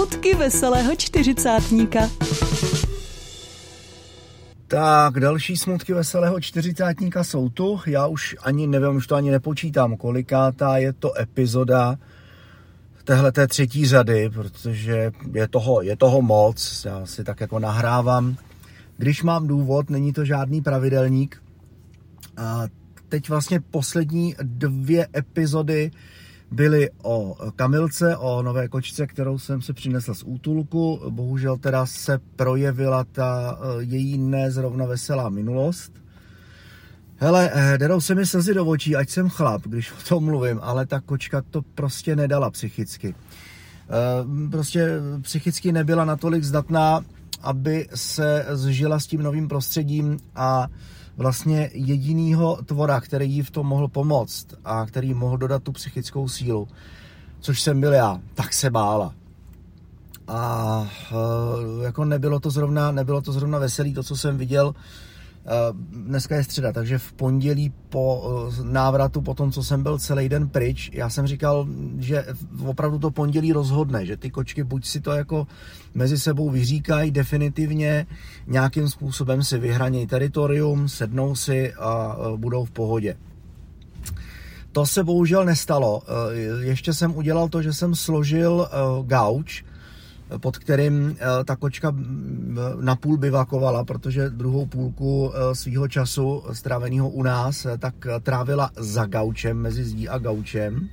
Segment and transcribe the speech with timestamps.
[0.00, 2.10] Smutky veselého čtyřicátníka.
[4.66, 7.80] Tak, další smutky veselého čtyřicátníka jsou tu.
[7.86, 11.98] Já už ani nevím, už to ani nepočítám, kolikátá je to epizoda
[13.04, 16.84] téhle té třetí řady, protože je toho, je toho moc.
[16.84, 18.36] Já si tak jako nahrávám.
[18.96, 21.42] Když mám důvod, není to žádný pravidelník.
[22.36, 22.62] A
[23.08, 25.90] teď vlastně poslední dvě epizody
[26.50, 31.00] byly o Kamilce, o nové kočce, kterou jsem si přinesl z útulku.
[31.10, 35.92] Bohužel teda se projevila ta eh, její nezrovna veselá minulost.
[37.16, 40.58] Hele, eh, derou se mi slzy do očí, ať jsem chlap, když o tom mluvím,
[40.62, 43.14] ale ta kočka to prostě nedala psychicky.
[43.14, 44.88] Eh, prostě
[45.22, 47.00] psychicky nebyla natolik zdatná,
[47.42, 50.68] aby se zžila s tím novým prostředím a
[51.16, 56.28] vlastně jedinýho tvora, který jí v tom mohl pomoct a který mohl dodat tu psychickou
[56.28, 56.68] sílu,
[57.40, 59.14] což jsem byl já, tak se bála.
[60.28, 65.09] A e, jako nebylo to zrovna, nebylo to zrovna veselý, to, co jsem viděl, Eh,
[65.90, 70.28] dneska je středa, takže v pondělí po eh, návratu, po tom, co jsem byl celý
[70.28, 71.66] den pryč, já jsem říkal,
[71.98, 72.26] že
[72.66, 75.46] opravdu to pondělí rozhodne, že ty kočky buď si to jako
[75.94, 78.06] mezi sebou vyříkají definitivně,
[78.46, 83.16] nějakým způsobem si vyhranějí teritorium, sednou si a eh, budou v pohodě.
[84.72, 86.02] To se bohužel nestalo.
[86.60, 88.68] Ještě jsem udělal to, že jsem složil
[89.02, 89.64] gauč,
[90.38, 91.94] pod kterým eh, ta kočka
[92.80, 99.06] napůl bivakovala, protože druhou půlku eh, svého času stráveného u nás eh, tak trávila za
[99.06, 100.88] gaučem, mezi zdí a gaučem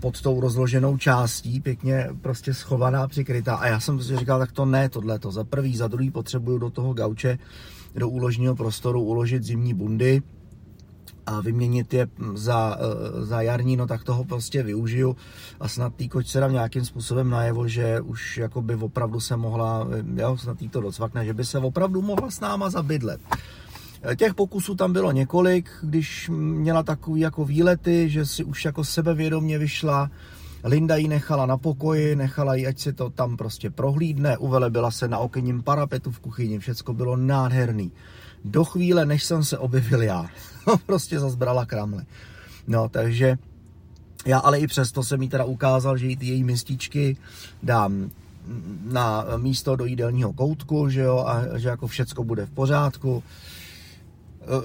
[0.00, 3.54] pod tou rozloženou částí, pěkně prostě schovaná, přikrytá.
[3.54, 5.30] A já jsem si říkal, tak to ne, tohle to.
[5.30, 7.38] Za prvý, za druhý potřebuju do toho gauče,
[7.94, 10.22] do úložního prostoru uložit zimní bundy,
[11.26, 15.16] a vyměnit je za, eh, za jarní, no tak toho prostě využiju.
[15.60, 19.86] A snad tý kočce dám nějakým způsobem najevo, že už jako by opravdu se mohla,
[20.16, 23.20] eh, jo, snad tý to docvakne, že by se opravdu mohla s náma zabydlet.
[24.02, 28.84] Eh, těch pokusů tam bylo několik, když měla takový jako výlety, že si už jako
[28.84, 30.10] sebevědomě vyšla,
[30.64, 35.08] Linda ji nechala na pokoji, nechala ji, ať se to tam prostě prohlídne, uvelebila se
[35.08, 37.92] na okenním parapetu v kuchyni, všecko bylo nádherný
[38.44, 40.26] do chvíle, než jsem se objevil já.
[40.86, 42.04] prostě zazbrala kramle.
[42.66, 43.38] No, takže
[44.26, 47.16] já ale i přesto jsem jí teda ukázal, že ty její mističky
[47.62, 48.10] dám
[48.82, 53.22] na místo do jídelního koutku, že jo, a že jako všecko bude v pořádku.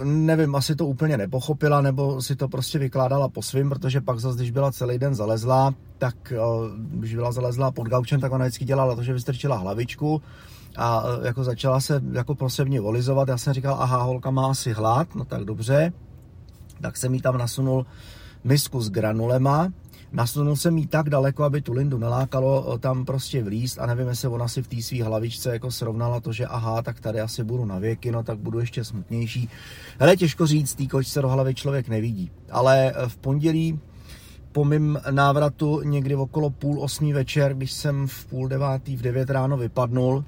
[0.03, 4.37] Nevím, asi to úplně nepochopila, nebo si to prostě vykládala po svým, protože pak zase,
[4.37, 6.33] když byla celý den zalezlá, tak
[6.75, 10.21] když byla zalezlá pod gaučem, tak ona vždycky dělala to, že vystrčila hlavičku,
[10.77, 13.27] a e, jako začala se jako pro mě volizovat.
[13.27, 15.93] Já jsem říkal, aha, holka má asi hlad, no tak dobře.
[16.81, 17.85] Tak jsem jí tam nasunul
[18.43, 19.69] misku s granulema,
[20.11, 24.07] nasunul jsem jí tak daleko, aby tu Lindu nelákalo e, tam prostě vlíst a nevím,
[24.07, 27.43] jestli ona si v té své hlavičce jako srovnala to, že aha, tak tady asi
[27.43, 29.49] budu na věky, no tak budu ještě smutnější.
[29.99, 32.31] Ale těžko říct, tý kočce do hlavy člověk nevidí.
[32.51, 33.79] Ale e, v pondělí
[34.51, 39.29] po mém návratu někdy okolo půl osmí večer, když jsem v půl devátý, v devět
[39.29, 40.23] ráno vypadnul,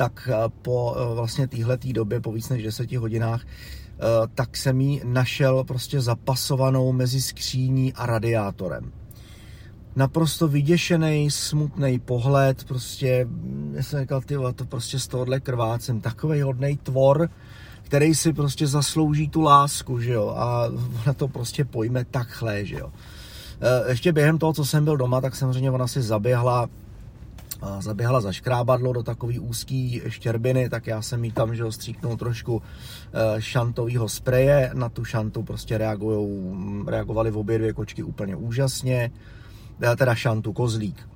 [0.00, 4.02] tak eh, po eh, vlastně téhletý době, po víc než 10 hodinách, eh,
[4.34, 8.92] tak jsem ji našel prostě zapasovanou mezi skříní a radiátorem.
[9.96, 13.28] Naprosto vyděšený, smutný pohled, prostě,
[13.72, 17.28] já jsem říkal, ty to prostě z tohohle krvácem, takový hodný tvor,
[17.82, 20.66] který si prostě zaslouží tu lásku, že jo, a
[21.02, 22.92] ona to prostě pojme takhle, že jo.
[23.88, 26.68] Ještě během toho, co jsem byl doma, tak samozřejmě ona si zaběhla
[27.80, 32.62] zaběhla za škrábadlo do takový úzký štěrbiny, tak já jsem jí tam, že stříknul trošku
[33.12, 36.54] eh, šantového spreje, na tu šantu prostě reagujou,
[36.86, 39.10] reagovali v obě dvě kočky úplně úžasně,
[39.82, 41.08] eh, teda šantu, kozlík.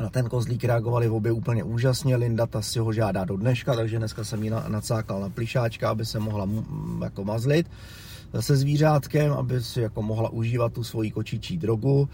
[0.00, 3.74] Na ten kozlík reagovali v obě úplně úžasně, Linda ta si ho žádá do dneška,
[3.74, 6.48] takže dneska jsem ji nacákal na plišáčka, aby se mohla
[7.02, 7.66] jako mazlit
[8.40, 12.08] se zvířátkem, aby si jako mohla užívat tu svoji kočičí drogu.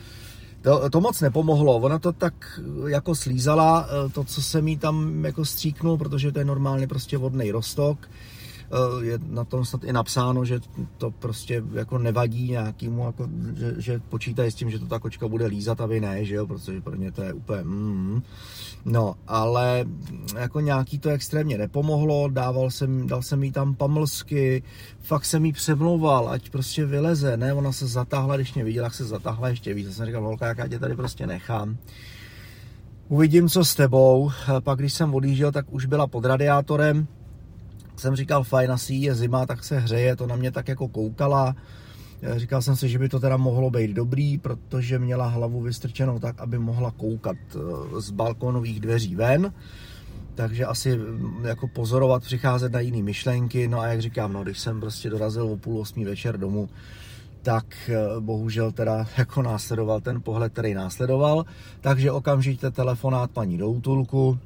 [0.66, 5.24] To, to moc nepomohlo, ona to tak jako slízala, eh, to, co jsem jí tam
[5.24, 8.35] jako stříknul, protože to je normálně prostě vodný rostok, eh,
[9.00, 10.60] je na tom snad i napsáno, že
[10.98, 15.28] to prostě jako nevadí nějakému, jako, že, že počítají s tím, že to ta kočka
[15.28, 18.22] bude lízat a vy ne, že jo, protože pro ně to je úplně mm,
[18.84, 19.84] No, ale
[20.38, 24.62] jako nějaký to extrémně nepomohlo, dával jsem, dal jsem jí tam pamlsky,
[25.00, 28.94] fakt jsem jí přemlouval, ať prostě vyleze, ne, ona se zatáhla, když mě viděla, jak
[28.94, 31.76] se zatáhla ještě víc, já jsem říkal, holka, jak já tě tady prostě nechám.
[33.08, 34.30] Uvidím, co s tebou.
[34.60, 37.06] Pak, když jsem odjížděl, tak už byla pod radiátorem.
[37.96, 41.56] Jsem říkal, fajn, asi je zima, tak se hřeje, to na mě tak jako koukala.
[42.36, 46.40] Říkal jsem si, že by to teda mohlo být dobrý, protože měla hlavu vystrčenou tak,
[46.40, 47.36] aby mohla koukat
[47.98, 49.52] z balkonových dveří ven.
[50.36, 54.58] Takže asi mm, jako pozorovat, přicházet na jiné myšlenky, no a jak říkám, no, když
[54.58, 56.68] jsem prostě dorazil o půl osmí večer domů,
[57.42, 61.44] tak eh, bohužel teda jako následoval ten pohled, který následoval,
[61.80, 64.38] takže okamžitě telefonát paní do útulku,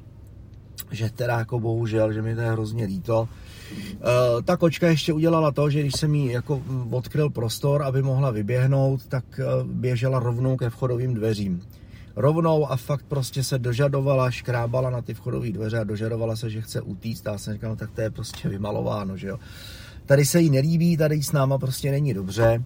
[0.91, 3.29] že teda jako bohužel, že mi to je hrozně líto.
[3.71, 6.61] E, ta kočka ještě udělala to, že když jsem jí jako
[6.91, 11.61] odkryl prostor, aby mohla vyběhnout, tak eh, běžela rovnou ke vchodovým dveřím
[12.15, 16.61] rovnou a fakt prostě se dožadovala, škrábala na ty vchodové dveře a dožadovala se, že
[16.61, 17.27] chce utíct.
[17.27, 19.39] A já jsem říkal, no tak to je prostě vymalováno, že jo.
[20.05, 22.63] Tady se jí nelíbí, tady s náma prostě není dobře.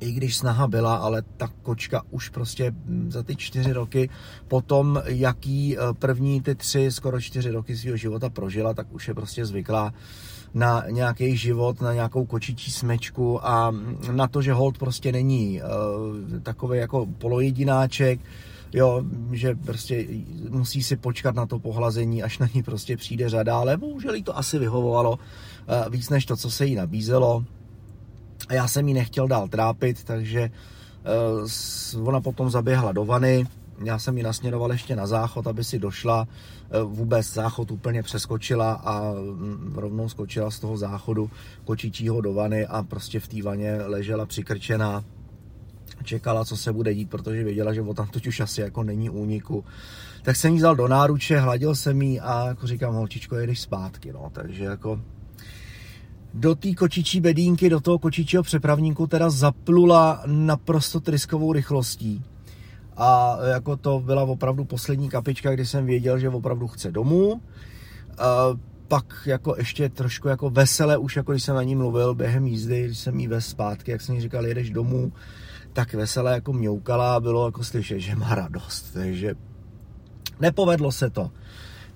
[0.00, 2.72] I když snaha byla, ale ta kočka už prostě
[3.08, 4.10] za ty čtyři roky,
[4.48, 9.14] potom jaký eh, první ty tři, skoro čtyři roky svého života prožila, tak už je
[9.14, 9.92] prostě zvyklá
[10.54, 13.74] na nějaký život, na nějakou kočičí smečku a
[14.12, 18.20] na to, že hold prostě není uh, takový jako polojedináček,
[18.72, 19.02] jo,
[19.32, 20.06] že prostě
[20.48, 24.22] musí si počkat na to pohlazení, až na ní prostě přijde řada, ale bohužel jí
[24.22, 27.44] to asi vyhovovalo uh, víc než to, co se jí nabízelo.
[28.50, 30.50] A já jsem jí nechtěl dál trápit, takže
[31.94, 33.46] uh, ona potom zaběhla do vany,
[33.84, 36.28] já jsem ji nasměroval ještě na záchod, aby si došla,
[36.70, 41.30] e, vůbec záchod úplně přeskočila a mm, rovnou skočila z toho záchodu
[41.64, 45.04] kočičího do vany a prostě v té vaně ležela přikrčená,
[46.04, 49.64] čekala, co se bude dít, protože věděla, že tam už asi jako není úniku.
[50.22, 54.12] Tak jsem ji vzal do náruče, hladil jsem ji a jako říkám, holčičko, jedeš zpátky,
[54.12, 55.00] no, takže jako
[56.34, 62.24] do té kočičí bedínky, do toho kočičího přepravníku teda zaplula naprosto tryskovou rychlostí
[62.96, 67.40] a jako to byla opravdu poslední kapička, kdy jsem věděl, že opravdu chce domů.
[68.18, 68.56] A
[68.88, 72.84] pak jako ještě trošku jako vesele, už jako když jsem na ní mluvil během jízdy,
[72.84, 75.12] když jsem jí vez zpátky, jak jsem jí říkal, jedeš domů,
[75.72, 78.90] tak veselé jako mňoukala a bylo jako slyšet, že má radost.
[78.92, 79.34] Takže
[80.40, 81.30] nepovedlo se to.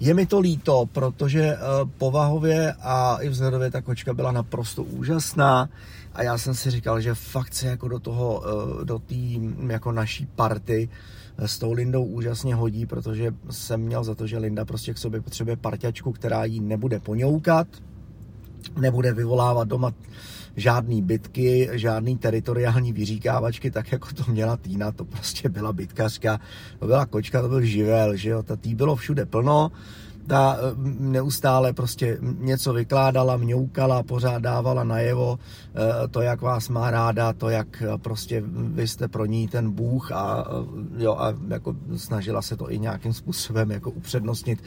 [0.05, 1.59] Je mi to líto, protože eh,
[1.99, 5.69] povahově a i vzhledově ta kočka byla naprosto úžasná
[6.15, 9.15] a já jsem si říkal, že fakt se jako do toho, eh, do té
[9.69, 10.89] jako naší party
[11.39, 14.99] eh, s tou Lindou úžasně hodí, protože jsem měl za to, že Linda prostě k
[14.99, 17.67] sobě potřebuje parťačku, která jí nebude poňoukat,
[18.77, 19.93] nebude vyvolávat doma
[20.57, 26.41] žádný bitky, žádný teritoriální vyříkávačky, tak jako to měla Týna, to prostě byla bitkařka,
[26.79, 29.73] to byla kočka, to byl živel, že jo, ta tý bylo všude plno,
[30.27, 30.61] ta eh,
[30.99, 35.39] neustále prostě něco vykládala, mňoukala, pořád dávala najevo
[35.75, 39.71] eh, to, jak vás má ráda, to, jak eh, prostě vy jste pro ní ten
[39.71, 40.45] bůh a,
[40.97, 44.63] jo, a jako snažila se to i nějakým způsobem jako upřednostnit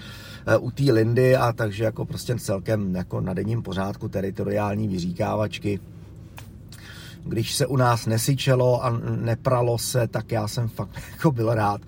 [0.60, 5.80] u té Lindy a takže jako prostě celkem jako na denním pořádku teritoriální vyříkávačky
[7.26, 11.82] když se u nás nesyčelo a nepralo se, tak já jsem fakt jako byl rád.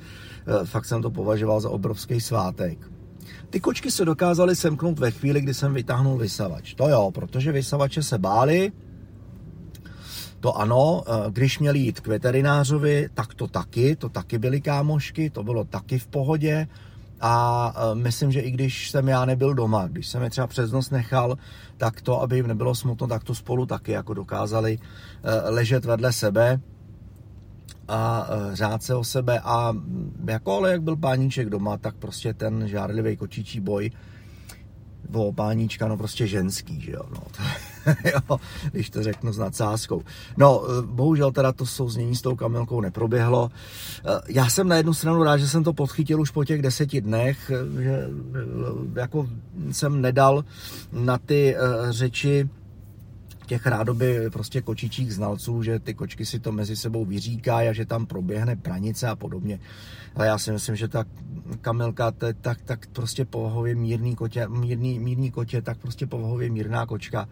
[0.65, 2.88] Fakt jsem to považoval za obrovský svátek.
[3.49, 6.73] Ty kočky se dokázaly semknout ve chvíli, kdy jsem vytáhnul vysavač.
[6.73, 8.71] To jo, protože vysavače se báli,
[10.39, 15.29] to ano, eh, když měli jít k veterinářovi, tak to taky, to taky byly kámošky,
[15.29, 16.67] to bylo taky v pohodě.
[17.21, 20.71] A eh, myslím, že i když jsem já nebyl doma, když jsem je třeba přes
[20.71, 21.37] noc nechal,
[21.77, 26.13] tak to, aby jim nebylo smutno, tak to spolu taky jako dokázali eh, ležet vedle
[26.13, 26.59] sebe
[27.89, 29.73] a e, řád se o sebe a
[30.27, 33.91] jako ale jak byl páníček doma, tak prostě ten žárlivý kočičí boj
[35.13, 37.43] o páníčka, no prostě ženský, že jo, no, to,
[38.09, 38.39] jo,
[38.71, 40.01] když to řeknu s nadsázkou.
[40.37, 43.51] No, e, bohužel teda to souznění s tou kamilkou neproběhlo.
[44.05, 47.01] E, já jsem na jednu stranu rád, že jsem to podchytil už po těch deseti
[47.01, 48.07] dnech, že
[48.95, 49.27] jako
[49.71, 50.43] jsem nedal
[50.91, 51.55] na ty
[51.89, 52.49] řeči
[53.49, 57.85] těch rádoby prostě kočičích znalců, že ty kočky si to mezi sebou vyříkají a že
[57.85, 59.59] tam proběhne pranice a podobně.
[60.15, 61.05] Ale já si myslím, že ta
[61.61, 66.49] kamilka, to je tak, tak prostě povahově mírný kotě, mírný, mírný kotě, tak prostě povahově
[66.49, 67.27] mírná kočka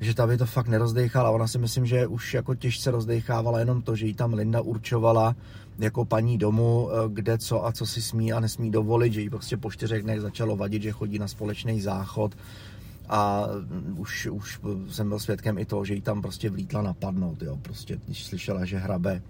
[0.00, 1.30] že ta by to fakt nerozdechala.
[1.30, 5.36] Ona si myslím, že už jako těžce rozdechávala jenom to, že jí tam Linda určovala
[5.78, 9.30] jako paní domu, eh, kde co a co si smí a nesmí dovolit, že jí
[9.30, 12.32] prostě po čtyřech dnech začalo vadit, že chodí na společný záchod,
[13.10, 13.46] a
[13.96, 17.98] už, už jsem byl svědkem i toho, že jí tam prostě vlítla napadnout, jo, prostě
[18.06, 19.22] když slyšela, že hrabe.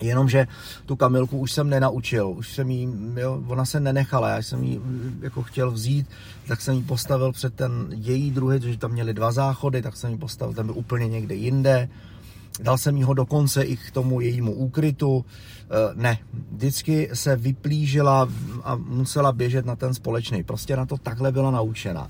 [0.00, 0.46] Jenomže
[0.86, 4.80] tu Kamilku už jsem nenaučil, už jsem jí, jo, ona se nenechala, já jsem jí
[5.20, 6.06] jako chtěl vzít,
[6.48, 10.10] tak jsem jí postavil před ten její druhý, že tam měli dva záchody, tak jsem
[10.10, 11.88] jí postavil, ten byl úplně někde jinde,
[12.62, 15.24] dal jsem jí ho dokonce i k tomu jejímu úkrytu,
[15.70, 16.18] e, ne,
[16.52, 18.28] vždycky se vyplížila
[18.64, 22.08] a musela běžet na ten společný, prostě na to takhle byla naučena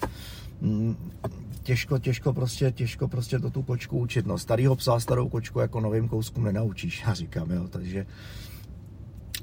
[1.63, 4.27] těžko, těžko prostě, těžko prostě to tu kočku učit.
[4.27, 8.07] No, starýho psa, starou kočku jako novým kouskům nenaučíš, já říkám, jo, takže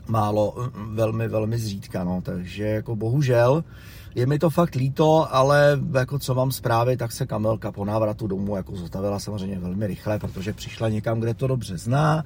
[0.08, 3.64] málo, velmi, velmi zřídka, no, takže jako bohužel,
[4.16, 8.28] je mi to fakt líto, ale jako co mám zprávy, tak se Kamelka po návratu
[8.28, 12.26] domů jako zotavila samozřejmě velmi rychle, protože přišla někam, kde to dobře zná,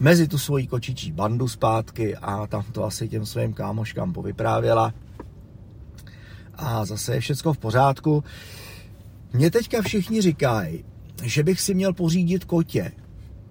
[0.00, 4.94] mezi tu svoji kočičí bandu zpátky a tam to asi těm svým kámoškám povyprávěla.
[6.54, 8.24] A zase je všecko v pořádku.
[9.32, 10.84] Mně teďka všichni říkají,
[11.22, 12.92] že bych si měl pořídit kotě.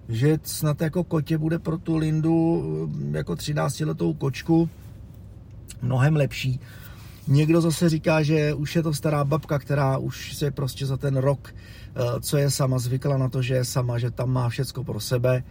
[0.08, 4.70] Že snad jako kotě bude pro tu Lindu jako 13 letou kočku
[5.82, 6.60] mnohem lepší.
[7.28, 11.16] Někdo zase říká, že už je to stará babka, která už se prostě za ten
[11.16, 14.84] rok, eh, co je sama, zvykla na to, že je sama, že tam má všecko
[14.84, 15.44] pro sebe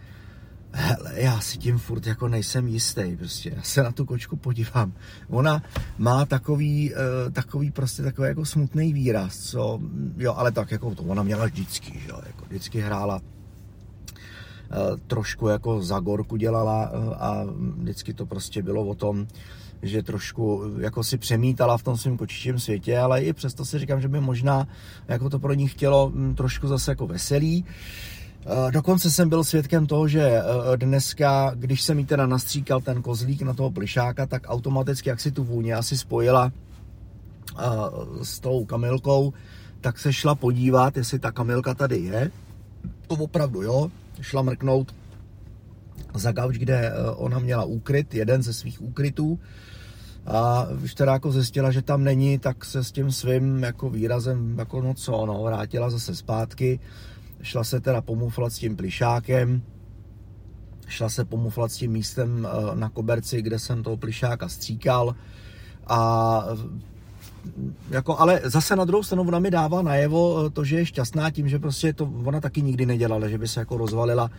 [0.72, 4.92] hele, já si tím furt jako nejsem jistý, prostě, já se na tu kočku podívám.
[5.28, 5.62] Ona
[5.98, 9.80] má takový, uh, takový prostě takový jako smutný výraz, co,
[10.16, 15.82] jo, ale tak jako to ona měla vždycky, jo, jako vždycky hrála uh, trošku jako
[15.82, 17.44] za gorku dělala uh, a
[17.76, 19.26] vždycky to prostě bylo o tom,
[19.82, 24.00] že trošku jako si přemítala v tom svém kočičím světě, ale i přesto si říkám,
[24.00, 24.68] že by možná
[25.08, 27.62] jako to pro ní chtělo m, trošku zase jako veselý.
[27.62, 28.21] Uh, Eh,
[28.70, 33.42] dokonce jsem byl svědkem toho, že eh, dneska, když jsem jí teda nastříkal ten kozlík
[33.42, 37.62] na toho plišáka, tak automaticky, jak si tu vůně asi spojila eh,
[38.22, 39.32] s tou kamilkou,
[39.80, 42.30] tak se šla podívat, jestli ta kamilka tady je.
[43.06, 43.90] To opravdu, jo.
[44.20, 44.94] Šla mrknout
[46.14, 49.38] za gauč, kde ona měla úkryt, jeden ze svých úkrytů.
[50.26, 54.58] A když teda jako zjistila, že tam není, tak se s tím svým jako výrazem,
[54.58, 56.80] jako no co, no, vrátila zase zpátky
[57.42, 59.62] šla se teda pomuflat s tím plišákem,
[60.88, 65.14] šla se pomuflat s tím místem eh, na koberci, kde jsem toho plišáka stříkal
[65.86, 66.44] a
[67.90, 71.30] jako, ale zase na druhou stranu ona mi dává najevo eh, to, že je šťastná
[71.30, 74.30] tím, že prostě to ona taky nikdy nedělala, že by se jako rozvalila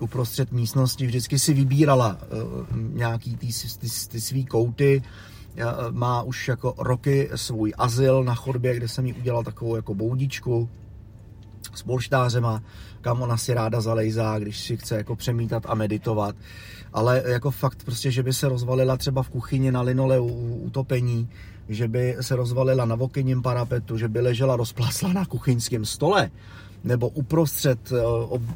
[0.00, 3.46] uprostřed místnosti, vždycky si vybírala uh, nějaký ty,
[3.78, 5.02] ty, ty svý kouty,
[5.90, 10.68] má už jako roky svůj azyl na chodbě, kde jsem jí udělal takovou jako boudičku,
[11.74, 12.62] s polštářema,
[13.00, 16.36] kam ona si ráda zalejzá, když si chce jako přemítat a meditovat.
[16.92, 21.28] Ale jako fakt prostě, že by se rozvalila třeba v kuchyni na linole utopení,
[21.68, 26.30] že by se rozvalila na vokyním parapetu, že by ležela rozplasla na kuchyňském stole,
[26.84, 28.02] nebo uprostřed eh,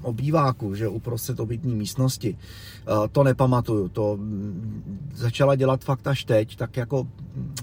[0.03, 2.37] obýváku, že uprostřed obytní místnosti.
[2.39, 7.07] Eh, to nepamatuju, to mm, začala dělat fakt až teď, tak jako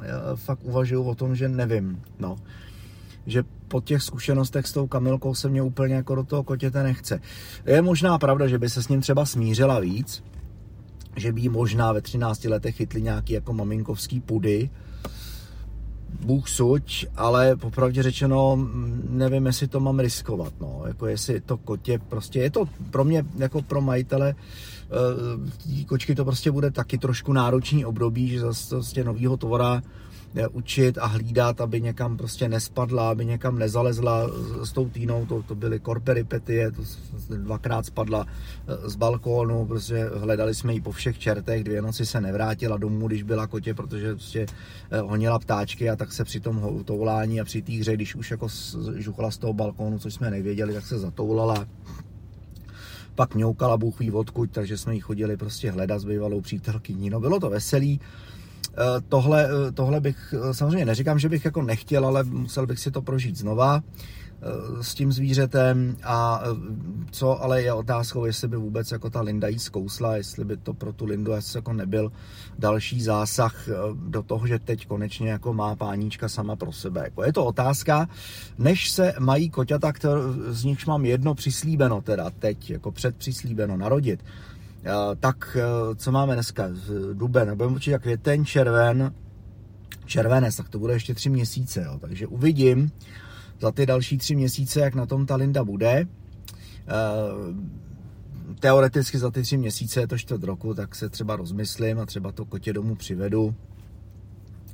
[0.01, 2.37] eh, fakt uvažuju o tom, že nevím, no
[3.27, 7.21] že po těch zkušenostech s tou Kamilkou se mě úplně jako do toho kotěte nechce.
[7.65, 10.23] Je možná pravda, že by se s ním třeba smířila víc,
[11.15, 14.69] že by možná ve 13 letech chytli nějaký jako maminkovský pudy,
[16.19, 18.67] Bůh suď, ale popravdě řečeno
[19.09, 23.25] nevím, jestli to mám riskovat, no, jako jestli to kotě prostě, je to pro mě,
[23.37, 24.35] jako pro majitele
[25.75, 29.81] uh, kočky to prostě bude taky trošku náročný období, že zase prostě novýho tovara
[30.51, 34.29] učit a hlídat, aby někam prostě nespadla, aby někam nezalezla
[34.63, 36.81] s tou týnou, to, to byly korperipetie, to
[37.37, 42.21] dvakrát spadla eh, z balkónu, prostě hledali jsme ji po všech čertech, dvě noci se
[42.21, 44.45] nevrátila domů, když byla kotě, protože prostě
[44.91, 48.31] eh, honila ptáčky a tak se při tom toulání a při té hře, když už
[48.31, 48.47] jako
[48.95, 51.65] žuchla z toho balkónu, což jsme nevěděli, tak se zatoulala
[53.15, 57.09] pak mňoukala Bůh ví odkud, takže jsme ji chodili prostě hledat s bývalou přítelkyní.
[57.09, 57.99] No bylo to veselý,
[59.09, 62.91] tohle, eh, tohle bych, eh, samozřejmě neříkám, že bych jako nechtěl, ale musel bych si
[62.91, 63.83] to prožít znova
[64.81, 66.43] s tím zvířetem a
[67.11, 70.73] co ale je otázkou, jestli by vůbec jako ta Linda jí zkousla, jestli by to
[70.73, 72.11] pro tu Lindu asi jako nebyl
[72.59, 73.55] další zásah
[73.93, 77.01] do toho, že teď konečně jako má páníčka sama pro sebe.
[77.03, 78.09] Jako je to otázka,
[78.57, 79.93] než se mají koťata,
[80.47, 84.50] z nichž mám jedno přislíbeno teda teď, jako předpřislíbeno narodit, Eh,
[85.19, 86.69] tak eh, co máme dneska?
[87.13, 89.13] Duben, budeme určitě květen, červen,
[90.05, 91.99] červenec, tak to bude ještě tři měsíce, jo.
[91.99, 92.91] takže uvidím
[93.61, 95.91] za ty další tři měsíce, jak na tom ta Linda bude.
[95.97, 96.07] Eh,
[98.59, 102.31] teoreticky za ty tři měsíce je to čtvrt roku, tak se třeba rozmyslím a třeba
[102.31, 103.55] to kotě domů přivedu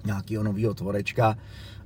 [0.05, 1.37] nějakého nového tvorečka,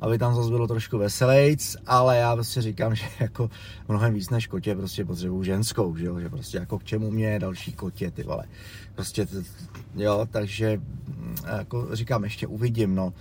[0.02, 3.50] aby tam zase bylo trošku veselejc, ale já prostě říkám, že jako
[3.88, 7.40] mnohem víc než kotě prostě potřebuju ženskou, že jo, že prostě jako k čemu mě
[7.40, 8.46] další kotě, ty vole.
[8.96, 9.28] Prostě,
[9.96, 13.14] jo, takže mm, jako říkám, ještě uvidím, no.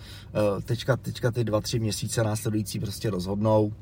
[0.58, 3.72] E, teďka, teďka ty dva, tři měsíce následující prostě rozhodnou,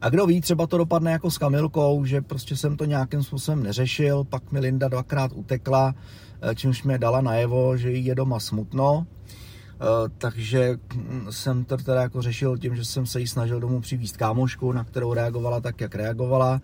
[0.00, 3.62] a kdo ví, třeba to dopadne jako s Kamilkou, že prostě jsem to nějakým způsobem
[3.62, 5.94] neřešil, pak mi Linda dvakrát utekla,
[6.42, 9.06] e, čímž mě dala najevo, že jí je doma smutno
[10.18, 10.78] takže
[11.30, 14.84] jsem to teda jako řešil tím, že jsem se jí snažil domů přivízt kámošku, na
[14.84, 16.60] kterou reagovala tak, jak reagovala.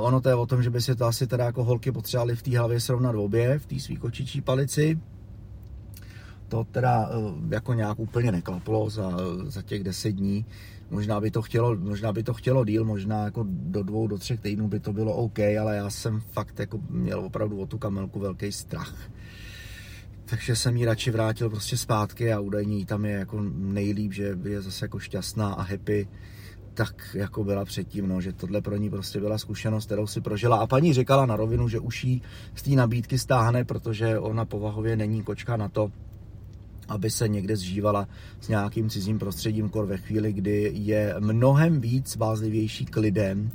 [0.00, 2.42] Ono to je o tom, že by si to asi teda jako holky potřebovali v
[2.42, 4.98] té hlavě srovnat obě, v té svý kočičí palici
[6.50, 7.10] to teda
[7.48, 9.12] jako nějak úplně neklaplo za,
[9.46, 10.46] za těch deset dní.
[10.90, 14.40] Možná by to chtělo, možná by to chtělo díl, možná jako do dvou, do třech
[14.40, 18.20] týdnů by to bylo OK, ale já jsem fakt jako měl opravdu o tu kamelku
[18.20, 18.94] velký strach.
[20.30, 24.62] Takže jsem ji radši vrátil prostě zpátky a údajně tam je jako nejlíp, že je
[24.62, 26.08] zase jako šťastná a happy
[26.74, 30.56] tak jako byla předtím, no, že tohle pro ní prostě byla zkušenost, kterou si prožila.
[30.56, 32.22] A paní říkala na rovinu, že už jí
[32.54, 35.92] z té nabídky stáhne, protože ona povahově není kočka na to,
[36.88, 38.08] aby se někde zžívala
[38.40, 43.50] s nějakým cizím prostředím, kor ve chvíli, kdy je mnohem víc bázlivější k lidem,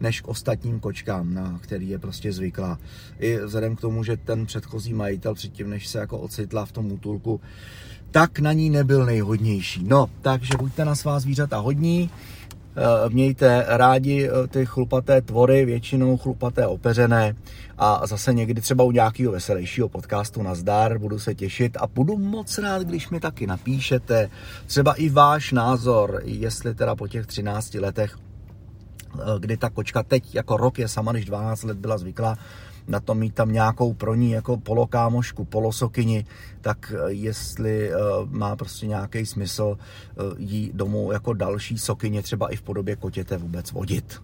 [0.00, 2.78] než k ostatním kočkám, na který je prostě zvyklá.
[3.18, 6.92] I vzhledem k tomu, že ten předchozí majitel předtím, než se jako ocitla v tom
[6.92, 7.40] útulku,
[8.10, 9.84] tak na ní nebyl nejhodnější.
[9.84, 12.10] No, takže buďte na svá zvířata hodní,
[12.76, 17.36] Eh, mějte rádi eh, ty chlupaté tvory, většinou chlupaté opeřené
[17.78, 22.18] a zase někdy třeba u nějakého veselějšího podcastu na zdar, budu se těšit a budu
[22.18, 24.30] moc rád, když mi taky napíšete
[24.66, 28.16] třeba i váš názor, jestli teda po těch 13 letech
[29.38, 32.38] kdy ta kočka teď jako rok je sama, když 12 let byla zvyklá
[32.90, 36.26] na to mít tam nějakou pro ní jako polokámošku, polosokyni,
[36.60, 42.52] tak eh, jestli eh, má prostě nějaký smysl eh, jí domů jako další sokyně třeba
[42.52, 44.22] i v podobě kotěte vůbec vodit.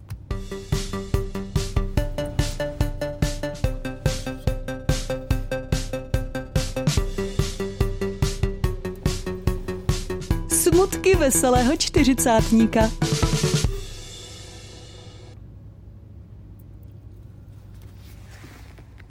[10.49, 12.89] Smutky veselého čtyřicátníka.